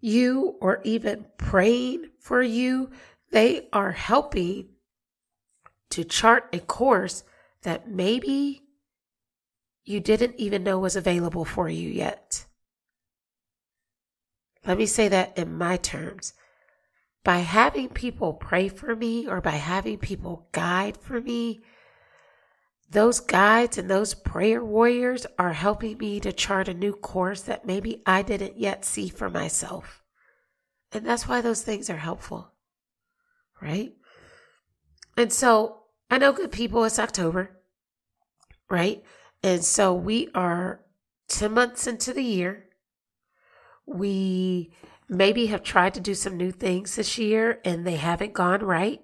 you 0.01 0.57
or 0.61 0.81
even 0.85 1.27
praying 1.39 2.11
for 2.21 2.43
you, 2.43 2.91
they 3.31 3.69
are 3.73 3.93
helping 3.93 4.69
to 5.91 6.05
chart 6.05 6.49
a 6.53 6.59
course 6.59 7.25
that 7.63 7.91
maybe 7.91 8.63
you 9.89 10.01
didn't 10.01 10.35
even 10.37 10.63
know 10.63 10.79
was 10.79 10.97
available 10.97 11.47
for 11.47 11.69
you 11.69 11.89
yet. 11.89 12.45
Let 14.67 14.77
me 14.77 14.85
say 14.85 15.09
that 15.09 15.39
in 15.39 15.57
my 15.57 15.79
terms. 15.79 16.35
By 17.25 17.39
having 17.39 17.89
people 17.89 18.35
pray 18.35 18.69
for 18.69 18.95
me 18.95 19.27
or 19.27 19.41
by 19.41 19.53
having 19.53 19.97
people 19.97 20.49
guide 20.53 20.99
for 20.99 21.23
me, 21.23 21.61
those 22.91 23.21
guides 23.21 23.79
and 23.79 23.89
those 23.89 24.13
prayer 24.13 24.63
warriors 24.63 25.27
are 25.39 25.55
helping 25.55 25.97
me 25.97 26.21
to 26.21 26.33
chart 26.33 26.69
a 26.69 26.75
new 26.75 26.93
course 26.93 27.41
that 27.43 27.67
maybe 27.67 28.03
I 28.05 28.21
didn't 28.21 28.59
yet 28.59 28.85
see 28.85 29.09
for 29.09 29.31
myself. 29.31 30.03
And 30.93 31.07
that's 31.07 31.27
why 31.27 31.41
those 31.41 31.63
things 31.63 31.89
are 31.89 31.97
helpful, 31.97 32.53
right? 33.63 33.95
And 35.17 35.33
so 35.33 35.85
I 36.11 36.19
know 36.19 36.33
good 36.33 36.53
people, 36.53 36.85
it's 36.85 36.99
October, 36.99 37.59
right? 38.69 39.03
And 39.43 39.65
so 39.65 39.95
we 39.95 40.29
are 40.35 40.81
10 41.29 41.53
months 41.53 41.87
into 41.87 42.13
the 42.13 42.23
year. 42.23 42.65
We 43.87 44.73
maybe 45.09 45.47
have 45.47 45.63
tried 45.63 45.95
to 45.95 46.01
do 46.01 46.15
some 46.15 46.37
new 46.37 46.51
things 46.51 46.97
this 46.97 47.19
year 47.19 47.61
and 47.65 47.87
they 47.87 47.97
haven't 47.97 48.35
gone 48.35 48.63
right. 48.63 49.01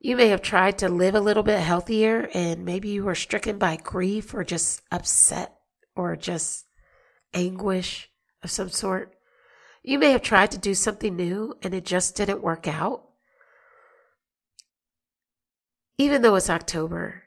You 0.00 0.16
may 0.16 0.28
have 0.28 0.42
tried 0.42 0.78
to 0.78 0.88
live 0.88 1.14
a 1.14 1.20
little 1.20 1.42
bit 1.42 1.60
healthier 1.60 2.28
and 2.34 2.64
maybe 2.64 2.90
you 2.90 3.04
were 3.04 3.14
stricken 3.14 3.58
by 3.58 3.76
grief 3.76 4.34
or 4.34 4.44
just 4.44 4.82
upset 4.92 5.56
or 5.96 6.14
just 6.16 6.66
anguish 7.32 8.10
of 8.42 8.50
some 8.50 8.68
sort. 8.68 9.14
You 9.82 9.98
may 9.98 10.12
have 10.12 10.22
tried 10.22 10.50
to 10.52 10.58
do 10.58 10.74
something 10.74 11.16
new 11.16 11.54
and 11.62 11.74
it 11.74 11.84
just 11.84 12.16
didn't 12.16 12.42
work 12.42 12.68
out. 12.68 13.04
Even 15.96 16.22
though 16.22 16.34
it's 16.34 16.50
October, 16.50 17.23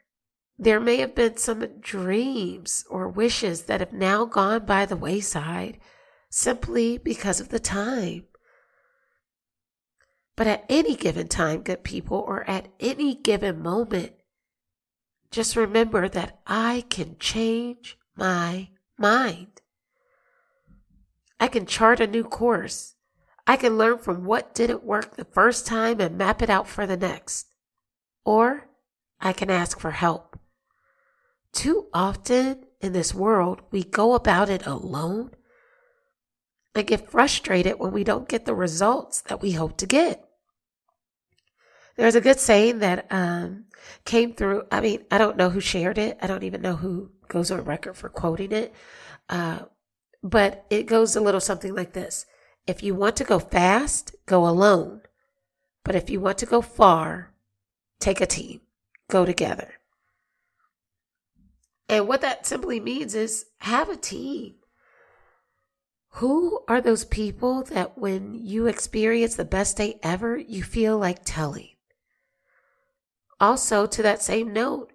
there 0.60 0.80
may 0.80 0.98
have 0.98 1.14
been 1.14 1.38
some 1.38 1.66
dreams 1.80 2.84
or 2.90 3.08
wishes 3.08 3.64
that 3.64 3.80
have 3.80 3.94
now 3.94 4.26
gone 4.26 4.66
by 4.66 4.86
the 4.86 4.98
wayside 4.98 5.78
simply 6.30 6.98
because 6.98 7.40
of 7.40 7.50
the 7.50 7.60
time. 7.60 8.26
But 10.36 10.48
at 10.48 10.66
any 10.70 10.96
given 10.96 11.28
time, 11.28 11.62
good 11.62 11.84
people, 11.84 12.18
or 12.18 12.48
at 12.50 12.70
any 12.80 13.16
given 13.16 13.62
moment, 13.62 14.14
just 15.32 15.56
remember 15.56 16.08
that 16.10 16.40
I 16.46 16.86
can 16.90 17.18
change 17.20 17.98
my 18.16 18.70
mind. 18.98 19.62
I 21.40 21.48
can 21.48 21.66
chart 21.66 22.00
a 22.00 22.08
new 22.08 22.24
course. 22.24 22.96
I 23.46 23.58
can 23.58 23.78
learn 23.78 24.00
from 24.00 24.26
what 24.26 24.54
didn't 24.54 24.84
work 24.84 25.16
the 25.16 25.26
first 25.26 25.66
time 25.68 26.00
and 26.00 26.18
map 26.18 26.42
it 26.42 26.50
out 26.50 26.68
for 26.68 26.86
the 26.86 26.98
next. 26.98 27.48
Or 28.26 28.68
I 29.22 29.34
can 29.34 29.50
ask 29.50 29.80
for 29.80 29.92
help. 29.92 30.37
Too 31.54 31.88
often 31.94 32.66
in 32.82 32.94
this 32.94 33.14
world, 33.14 33.62
we 33.72 33.84
go 33.84 34.14
about 34.14 34.50
it 34.50 34.66
alone 34.66 35.32
and 36.76 36.86
get 36.86 37.10
frustrated 37.10 37.80
when 37.80 37.92
we 37.92 38.04
don't 38.04 38.30
get 38.30 38.46
the 38.46 38.54
results 38.54 39.22
that 39.22 39.42
we 39.42 39.54
hope 39.54 39.78
to 39.78 39.86
get. 39.86 40.24
There's 41.96 42.16
a 42.16 42.22
good 42.22 42.40
saying 42.40 42.80
that 42.80 43.08
um, 43.10 43.66
came 44.06 44.34
through. 44.34 44.64
I 44.72 44.82
mean, 44.82 45.04
I 45.10 45.18
don't 45.18 45.38
know 45.38 45.50
who 45.50 45.60
shared 45.60 45.98
it. 45.98 46.18
I 46.22 46.28
don't 46.28 46.44
even 46.44 46.62
know 46.62 46.76
who 46.76 47.12
goes 47.28 47.50
on 47.50 47.64
record 47.64 47.98
for 47.98 48.10
quoting 48.10 48.52
it. 48.52 48.74
Uh, 49.28 49.62
but 50.22 50.66
it 50.70 50.86
goes 50.86 51.16
a 51.16 51.22
little 51.22 51.42
something 51.42 51.74
like 51.74 51.94
this 51.94 52.28
If 52.68 52.84
you 52.84 52.94
want 52.94 53.16
to 53.18 53.24
go 53.24 53.40
fast, 53.40 54.16
go 54.28 54.48
alone. 54.48 55.02
But 55.84 55.96
if 55.96 56.10
you 56.10 56.20
want 56.20 56.38
to 56.40 56.46
go 56.46 56.62
far, 56.62 57.34
take 58.00 58.22
a 58.22 58.26
team, 58.26 58.62
go 59.10 59.26
together. 59.26 59.77
And 61.90 62.08
what 62.08 62.22
that 62.22 62.46
simply 62.46 62.80
means 62.80 63.16
is 63.16 63.46
have 63.60 63.90
a 63.90 63.96
team. 63.96 64.56
Who 66.18 66.64
are 66.68 66.82
those 66.82 67.06
people 67.06 67.64
that 67.66 67.98
when 67.98 68.34
you 68.34 68.68
experience 68.68 69.36
the 69.36 69.46
best 69.46 69.78
day 69.78 70.00
ever, 70.02 70.38
you 70.38 70.64
feel 70.64 70.98
like 70.98 71.20
telling? 71.24 71.70
Also, 73.40 73.86
to 73.86 74.02
that 74.02 74.24
same 74.24 74.52
note, 74.52 74.92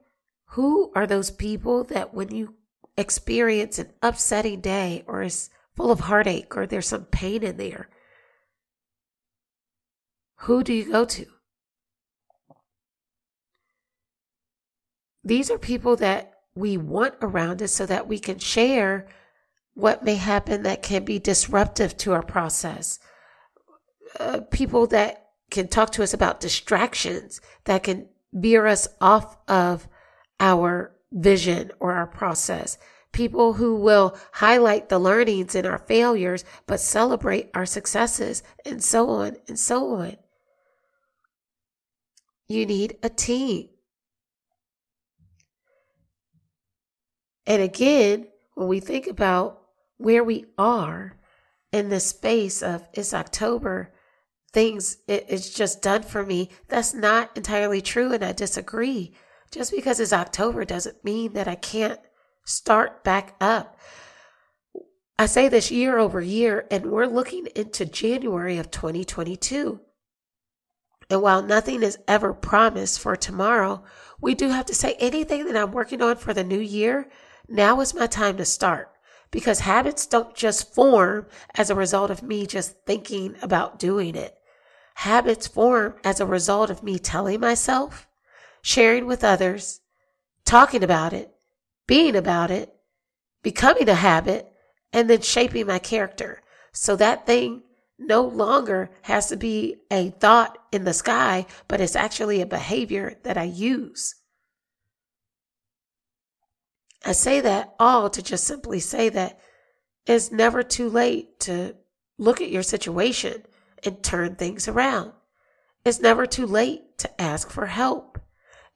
who 0.47 0.91
are 0.95 1.07
those 1.07 1.31
people 1.31 1.85
that 1.85 2.13
when 2.13 2.35
you 2.35 2.57
experience 2.97 3.79
an 3.79 3.93
upsetting 4.03 4.61
day 4.61 5.05
or 5.07 5.23
is 5.23 5.49
full 5.77 5.91
of 5.91 6.01
heartache 6.01 6.57
or 6.57 6.67
there's 6.67 6.89
some 6.89 7.05
pain 7.05 7.43
in 7.43 7.57
there, 7.57 7.89
who 10.41 10.65
do 10.65 10.75
you 10.75 10.91
go 10.91 11.05
to? 11.05 11.27
These 15.25 15.53
are 15.53 15.59
people 15.59 15.95
that 15.97 16.32
we 16.55 16.77
want 16.77 17.15
around 17.23 17.63
us 17.63 17.73
so 17.73 17.87
that 17.87 18.07
we 18.07 18.19
can 18.19 18.39
share 18.39 19.07
what 19.75 20.05
may 20.05 20.17
happen 20.17 20.63
that 20.63 20.83
can 20.83 21.05
be 21.05 21.19
disruptive 21.19 21.97
to 21.97 22.13
our 22.13 22.23
process. 22.23 22.99
Uh, 24.21 24.41
people 24.51 24.87
that 24.89 25.31
can 25.51 25.69
talk 25.69 25.91
to 25.93 26.03
us 26.03 26.13
about 26.13 26.41
distractions 26.41 27.41
that 27.65 27.83
can 27.83 28.09
veer 28.33 28.67
us 28.67 28.89
off 29.01 29.37
of 29.49 29.89
our 30.41 30.95
vision 31.13 31.71
or 31.81 31.93
our 31.95 32.07
process. 32.07 32.79
people 33.13 33.53
who 33.55 33.77
will 33.77 34.17
highlight 34.33 34.89
the 34.89 34.99
learnings 34.99 35.55
in 35.55 35.67
our 35.67 35.79
failures, 35.79 36.45
but 36.67 36.81
celebrate 36.81 37.51
our 37.55 37.67
successes, 37.67 38.43
and 38.65 38.83
so 38.83 39.09
on 39.11 39.37
and 39.47 39.59
so 39.59 39.95
on. 39.95 40.17
You 42.49 42.67
need 42.67 42.97
a 43.03 43.09
team. 43.09 43.69
And 47.47 47.63
again, 47.63 48.29
when 48.55 48.69
we 48.69 48.81
think 48.81 49.07
about 49.07 49.61
where 49.97 50.25
we 50.25 50.47
are 50.59 51.19
in 51.73 51.89
the 51.89 52.01
space 52.01 52.63
of 52.63 52.87
it's 52.93 53.15
October, 53.15 53.93
things, 54.53 54.99
it, 55.09 55.27
it's 55.29 55.51
just 55.51 55.83
done 55.83 56.03
for 56.03 56.25
me, 56.25 56.51
that's 56.69 56.95
not 56.95 57.37
entirely 57.37 57.81
true. 57.81 58.13
And 58.13 58.25
I 58.25 58.33
disagree. 58.33 59.15
Just 59.51 59.73
because 59.73 60.01
it's 60.01 60.13
October 60.13 60.65
doesn't 60.65 61.05
mean 61.05 61.35
that 61.35 61.49
I 61.49 61.57
can't 61.57 62.01
start 62.45 63.05
back 63.05 63.35
up. 63.41 63.79
I 65.19 65.27
say 65.27 65.49
this 65.49 65.71
year 65.71 65.99
over 65.99 66.21
year, 66.21 66.67
and 66.71 66.87
we're 66.87 67.07
looking 67.07 67.47
into 67.55 67.85
January 67.85 68.59
of 68.59 68.71
2022. 68.71 69.81
And 71.11 71.23
while 71.23 71.43
nothing 71.43 71.83
is 71.83 71.99
ever 72.09 72.33
promised 72.33 72.99
for 72.99 73.15
tomorrow, 73.15 73.85
we 74.21 74.35
do 74.35 74.49
have 74.49 74.67
to 74.67 74.75
say 74.75 74.97
anything 74.99 75.47
that 75.47 75.57
I'm 75.57 75.73
working 75.73 76.01
on 76.01 76.17
for 76.17 76.33
the 76.33 76.43
new 76.43 76.59
year, 76.59 77.11
now 77.49 77.81
is 77.81 77.95
my 77.95 78.07
time 78.07 78.37
to 78.37 78.45
start. 78.45 78.91
Because 79.31 79.61
habits 79.61 80.07
don't 80.07 80.35
just 80.35 80.75
form 80.75 81.27
as 81.55 81.71
a 81.71 81.75
result 81.75 82.11
of 82.11 82.23
me 82.23 82.47
just 82.47 82.85
thinking 82.85 83.35
about 83.41 83.79
doing 83.79 84.15
it. 84.15 84.37
Habits 84.97 85.47
form 85.47 85.95
as 86.05 86.21
a 86.21 86.27
result 86.27 86.69
of 86.69 86.83
me 86.83 86.99
telling 86.99 87.41
myself, 87.41 88.07
sharing 88.61 89.07
with 89.07 89.25
others, 89.25 89.81
talking 90.45 90.85
about 90.85 91.15
it, 91.15 91.33
being 91.87 92.15
about 92.15 92.51
it, 92.51 92.75
becoming 93.43 93.89
a 93.89 93.95
habit, 93.95 94.53
and 94.93 95.09
then 95.09 95.23
shaping 95.23 95.67
my 95.67 95.79
character. 95.79 96.43
So 96.73 96.95
that 96.97 97.27
thing 97.27 97.63
no 97.99 98.23
longer 98.23 98.91
has 99.03 99.29
to 99.29 99.37
be 99.37 99.77
a 99.91 100.11
thought 100.11 100.59
in 100.73 100.85
the 100.85 100.93
sky, 100.93 101.47
but 101.69 101.81
it's 101.81 101.97
actually 101.97 102.41
a 102.41 102.47
behavior 102.47 103.17
that 103.23 103.39
I 103.39 103.45
use. 103.45 104.15
I 107.05 107.13
say 107.13 107.41
that 107.41 107.75
all 107.79 108.09
to 108.11 108.23
just 108.23 108.45
simply 108.45 108.81
say 108.81 109.09
that 109.09 109.39
it's 110.07 110.31
never 110.31 110.63
too 110.63 110.89
late 110.89 111.41
to 111.41 111.77
look 112.19 112.41
at 112.41 112.51
your 112.51 112.63
situation 112.63 113.43
and 113.85 114.03
turn 114.03 114.37
things 114.37 114.69
around. 114.69 115.13
It's 115.85 116.01
never 116.01 116.27
too 116.27 116.47
late 116.47 116.99
to 116.99 117.21
ask 117.21 117.51
for 117.51 117.67
help. 117.67 118.21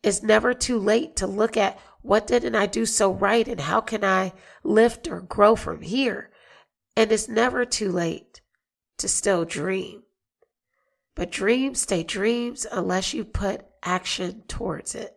It's 0.03 0.23
never 0.23 0.55
too 0.55 0.79
late 0.79 1.17
to 1.17 1.27
look 1.27 1.57
at 1.57 1.79
what 2.03 2.27
didn't 2.27 2.55
I 2.55 2.67
do 2.67 2.87
so 2.87 3.13
right 3.13 3.47
and 3.47 3.61
how 3.61 3.81
can 3.81 4.05
I 4.05 4.33
lift 4.63 5.09
or 5.09 5.21
grow 5.21 5.57
from 5.57 5.83
here? 5.83 6.31
And 6.97 7.11
it's 7.13 7.29
never 7.29 7.65
too 7.65 7.91
late 7.91 8.41
to 8.99 9.09
still 9.09 9.45
dream. 9.45 10.03
But 11.15 11.31
dreams 11.31 11.81
stay 11.81 12.03
dreams 12.03 12.67
unless 12.71 13.15
you 13.15 13.25
put 13.25 13.67
action 13.83 14.43
towards 14.49 14.95
it. 14.95 15.15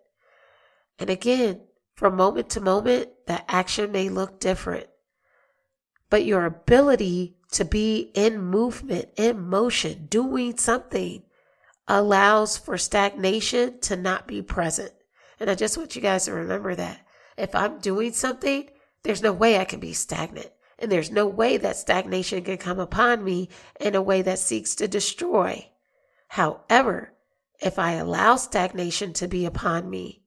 And 0.97 1.09
again, 1.09 1.61
from 1.99 2.15
moment 2.15 2.49
to 2.49 2.61
moment, 2.61 3.09
that 3.27 3.43
action 3.49 3.91
may 3.91 4.07
look 4.07 4.39
different. 4.39 4.87
But 6.09 6.23
your 6.23 6.45
ability 6.45 7.35
to 7.51 7.65
be 7.65 8.09
in 8.13 8.41
movement, 8.41 9.09
in 9.17 9.49
motion, 9.49 10.05
doing 10.05 10.57
something 10.57 11.23
allows 11.89 12.55
for 12.55 12.77
stagnation 12.77 13.81
to 13.81 13.97
not 13.97 14.27
be 14.27 14.41
present. 14.41 14.93
And 15.41 15.49
I 15.49 15.55
just 15.55 15.77
want 15.77 15.93
you 15.93 16.01
guys 16.01 16.23
to 16.23 16.31
remember 16.31 16.73
that. 16.73 17.05
If 17.37 17.53
I'm 17.53 17.79
doing 17.79 18.13
something, 18.13 18.69
there's 19.03 19.21
no 19.21 19.33
way 19.33 19.59
I 19.59 19.65
can 19.65 19.81
be 19.81 19.91
stagnant. 19.91 20.51
And 20.77 20.89
there's 20.89 21.11
no 21.11 21.27
way 21.27 21.57
that 21.57 21.75
stagnation 21.75 22.45
can 22.45 22.59
come 22.59 22.79
upon 22.79 23.25
me 23.25 23.49
in 23.77 23.93
a 23.93 24.01
way 24.01 24.21
that 24.21 24.39
seeks 24.39 24.73
to 24.75 24.87
destroy. 24.87 25.69
However, 26.29 27.11
if 27.59 27.77
I 27.77 27.95
allow 27.95 28.37
stagnation 28.37 29.11
to 29.15 29.27
be 29.27 29.45
upon 29.45 29.89
me, 29.89 30.23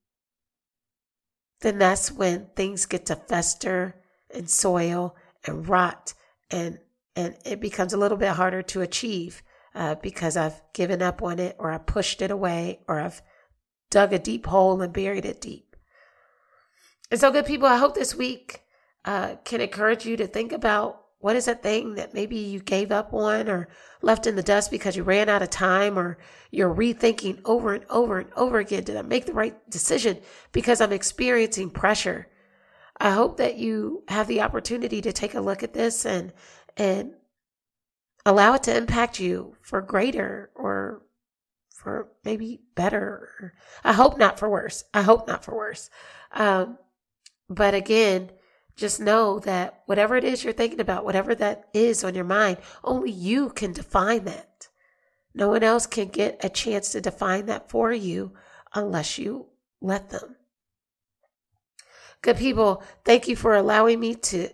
then 1.62 1.78
that's 1.78 2.12
when 2.12 2.48
things 2.54 2.86
get 2.86 3.06
to 3.06 3.16
fester 3.16 3.96
and 4.34 4.48
soil 4.48 5.16
and 5.46 5.68
rot 5.68 6.14
and 6.50 6.78
and 7.14 7.36
it 7.44 7.60
becomes 7.60 7.92
a 7.92 7.98
little 7.98 8.16
bit 8.16 8.30
harder 8.30 8.62
to 8.62 8.80
achieve 8.80 9.42
uh, 9.74 9.94
because 9.96 10.36
I've 10.36 10.60
given 10.72 11.02
up 11.02 11.22
on 11.22 11.38
it 11.38 11.56
or 11.58 11.70
I 11.70 11.78
pushed 11.78 12.22
it 12.22 12.30
away 12.30 12.80
or 12.88 13.00
I've 13.00 13.22
dug 13.90 14.12
a 14.12 14.18
deep 14.18 14.46
hole 14.46 14.80
and 14.80 14.92
buried 14.92 15.24
it 15.24 15.40
deep. 15.40 15.76
And 17.10 17.20
so, 17.20 17.30
good 17.30 17.46
people, 17.46 17.68
I 17.68 17.76
hope 17.76 17.94
this 17.94 18.14
week 18.14 18.62
uh, 19.04 19.36
can 19.44 19.60
encourage 19.60 20.06
you 20.06 20.16
to 20.16 20.26
think 20.26 20.52
about 20.52 21.01
what 21.22 21.36
is 21.36 21.44
that 21.44 21.62
thing 21.62 21.94
that 21.94 22.14
maybe 22.14 22.36
you 22.36 22.58
gave 22.58 22.90
up 22.90 23.14
on 23.14 23.48
or 23.48 23.68
left 24.02 24.26
in 24.26 24.34
the 24.34 24.42
dust 24.42 24.72
because 24.72 24.96
you 24.96 25.04
ran 25.04 25.28
out 25.28 25.40
of 25.40 25.50
time 25.50 25.96
or 25.96 26.18
you're 26.50 26.74
rethinking 26.74 27.40
over 27.44 27.74
and 27.74 27.84
over 27.88 28.18
and 28.18 28.32
over 28.34 28.58
again 28.58 28.82
did 28.82 28.96
I 28.96 29.02
make 29.02 29.26
the 29.26 29.32
right 29.32 29.56
decision 29.70 30.18
because 30.50 30.80
I'm 30.80 30.92
experiencing 30.92 31.70
pressure? 31.70 32.26
I 32.98 33.10
hope 33.10 33.36
that 33.36 33.56
you 33.56 34.02
have 34.08 34.26
the 34.26 34.42
opportunity 34.42 35.00
to 35.00 35.12
take 35.12 35.34
a 35.34 35.40
look 35.40 35.62
at 35.62 35.72
this 35.72 36.04
and 36.04 36.32
and 36.76 37.12
allow 38.26 38.54
it 38.54 38.64
to 38.64 38.76
impact 38.76 39.20
you 39.20 39.54
for 39.62 39.80
greater 39.80 40.50
or 40.56 41.02
for 41.70 42.08
maybe 42.24 42.62
better. 42.74 43.54
I 43.84 43.92
hope 43.92 44.18
not 44.18 44.40
for 44.40 44.48
worse. 44.48 44.84
I 44.92 45.02
hope 45.02 45.28
not 45.28 45.44
for 45.44 45.54
worse. 45.54 45.88
Um, 46.32 46.78
but 47.48 47.74
again, 47.74 48.30
just 48.76 49.00
know 49.00 49.38
that 49.40 49.82
whatever 49.86 50.16
it 50.16 50.24
is 50.24 50.44
you're 50.44 50.52
thinking 50.52 50.80
about, 50.80 51.04
whatever 51.04 51.34
that 51.34 51.68
is 51.74 52.04
on 52.04 52.14
your 52.14 52.24
mind, 52.24 52.58
only 52.82 53.10
you 53.10 53.50
can 53.50 53.72
define 53.72 54.24
that. 54.24 54.68
No 55.34 55.48
one 55.48 55.62
else 55.62 55.86
can 55.86 56.08
get 56.08 56.44
a 56.44 56.48
chance 56.48 56.90
to 56.90 57.00
define 57.00 57.46
that 57.46 57.70
for 57.70 57.92
you 57.92 58.32
unless 58.74 59.18
you 59.18 59.46
let 59.80 60.10
them. 60.10 60.36
Good 62.22 62.36
people, 62.36 62.82
thank 63.04 63.28
you 63.28 63.34
for 63.34 63.54
allowing 63.54 63.98
me 63.98 64.14
to 64.14 64.50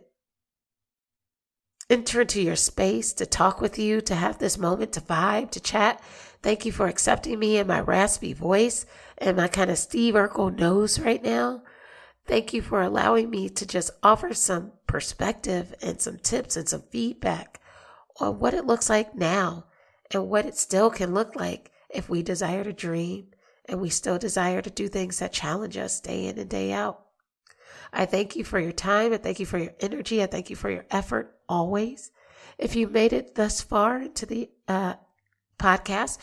enter 1.90 2.22
into 2.22 2.40
your 2.40 2.56
space, 2.56 3.12
to 3.14 3.26
talk 3.26 3.60
with 3.60 3.78
you, 3.78 4.00
to 4.02 4.14
have 4.14 4.38
this 4.38 4.58
moment 4.58 4.92
to 4.92 5.00
vibe, 5.00 5.50
to 5.52 5.60
chat. 5.60 6.02
Thank 6.42 6.64
you 6.64 6.72
for 6.72 6.86
accepting 6.86 7.38
me 7.38 7.58
and 7.58 7.68
my 7.68 7.80
raspy 7.80 8.32
voice 8.32 8.86
and 9.18 9.36
my 9.36 9.48
kind 9.48 9.70
of 9.70 9.78
Steve 9.78 10.14
Urkel 10.14 10.56
nose 10.56 10.98
right 10.98 11.22
now. 11.22 11.62
Thank 12.28 12.52
you 12.52 12.60
for 12.60 12.82
allowing 12.82 13.30
me 13.30 13.48
to 13.48 13.66
just 13.66 13.90
offer 14.02 14.34
some 14.34 14.72
perspective 14.86 15.74
and 15.80 15.98
some 15.98 16.18
tips 16.18 16.58
and 16.58 16.68
some 16.68 16.82
feedback 16.90 17.58
on 18.20 18.38
what 18.38 18.52
it 18.52 18.66
looks 18.66 18.90
like 18.90 19.14
now 19.14 19.64
and 20.10 20.28
what 20.28 20.44
it 20.44 20.54
still 20.54 20.90
can 20.90 21.14
look 21.14 21.34
like 21.34 21.70
if 21.88 22.10
we 22.10 22.22
desire 22.22 22.64
to 22.64 22.72
dream 22.74 23.28
and 23.66 23.80
we 23.80 23.88
still 23.88 24.18
desire 24.18 24.60
to 24.60 24.68
do 24.68 24.88
things 24.88 25.18
that 25.18 25.32
challenge 25.32 25.78
us 25.78 26.00
day 26.00 26.26
in 26.26 26.38
and 26.38 26.50
day 26.50 26.70
out. 26.70 27.00
I 27.94 28.04
thank 28.04 28.36
you 28.36 28.44
for 28.44 28.58
your 28.58 28.72
time. 28.72 29.14
I 29.14 29.16
thank 29.16 29.40
you 29.40 29.46
for 29.46 29.56
your 29.56 29.72
energy. 29.80 30.22
I 30.22 30.26
thank 30.26 30.50
you 30.50 30.56
for 30.56 30.68
your 30.68 30.84
effort 30.90 31.34
always. 31.48 32.10
If 32.58 32.76
you 32.76 32.88
made 32.88 33.14
it 33.14 33.36
thus 33.36 33.62
far 33.62 34.02
into 34.02 34.26
the 34.26 34.50
uh, 34.68 34.94
podcast 35.58 36.18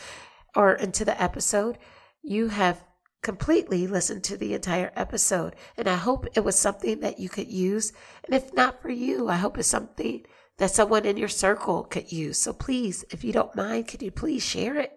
or 0.54 0.74
into 0.74 1.04
the 1.04 1.20
episode, 1.20 1.78
you 2.22 2.48
have 2.48 2.84
completely 3.26 3.88
listen 3.88 4.20
to 4.20 4.36
the 4.36 4.54
entire 4.54 4.92
episode. 4.94 5.56
And 5.76 5.88
I 5.88 5.96
hope 5.96 6.28
it 6.36 6.44
was 6.44 6.56
something 6.56 7.00
that 7.00 7.18
you 7.18 7.28
could 7.28 7.48
use. 7.48 7.92
And 8.24 8.32
if 8.32 8.54
not 8.54 8.80
for 8.80 8.88
you, 8.88 9.28
I 9.28 9.34
hope 9.34 9.58
it's 9.58 9.66
something 9.66 10.24
that 10.58 10.70
someone 10.70 11.04
in 11.04 11.16
your 11.16 11.28
circle 11.28 11.82
could 11.82 12.12
use. 12.12 12.38
So 12.38 12.52
please, 12.52 13.04
if 13.10 13.24
you 13.24 13.32
don't 13.32 13.56
mind, 13.56 13.88
could 13.88 14.00
you 14.00 14.12
please 14.12 14.44
share 14.44 14.76
it? 14.76 14.92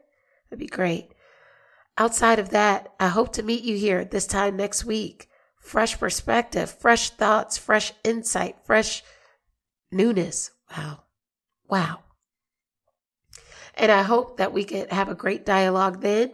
That'd 0.48 0.60
be 0.60 0.68
great. 0.68 1.16
Outside 1.98 2.38
of 2.38 2.52
that, 2.52 2.94
I 3.00 3.08
hope 3.08 3.34
to 3.34 3.42
meet 3.42 3.64
you 3.64 3.76
here 3.78 4.06
this 4.06 4.28
time 4.28 4.56
next 4.56 4.86
week 4.86 5.28
fresh 5.60 6.00
perspective, 6.00 6.70
fresh 6.70 7.10
thoughts, 7.10 7.58
fresh 7.58 7.94
insight, 8.04 8.58
fresh 8.64 9.04
newness. 9.92 10.52
Wow. 10.78 11.00
Wow. 11.68 12.02
And 13.74 13.92
I 13.92 14.04
hope 14.04 14.38
that 14.38 14.54
we 14.54 14.66
can 14.66 14.88
have 14.90 15.10
a 15.10 15.16
great 15.16 15.48
dialogue 15.48 16.02
then. 16.02 16.34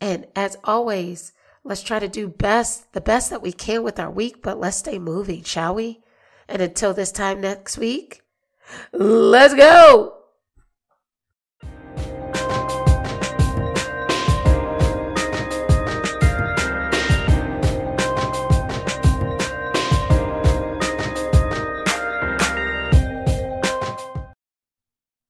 And 0.00 0.26
as 0.34 0.56
always, 0.64 1.32
let's 1.64 1.82
try 1.82 1.98
to 1.98 2.08
do 2.08 2.28
best, 2.28 2.92
the 2.92 3.00
best 3.00 3.30
that 3.30 3.42
we 3.42 3.52
can 3.52 3.82
with 3.82 4.00
our 4.00 4.10
week, 4.10 4.42
but 4.42 4.58
let's 4.58 4.78
stay 4.78 4.98
moving, 4.98 5.42
shall 5.42 5.74
we? 5.74 6.00
And 6.48 6.62
until 6.62 6.94
this 6.94 7.12
time 7.12 7.40
next 7.40 7.78
week, 7.78 8.22
let's 8.92 9.54
go. 9.54 10.19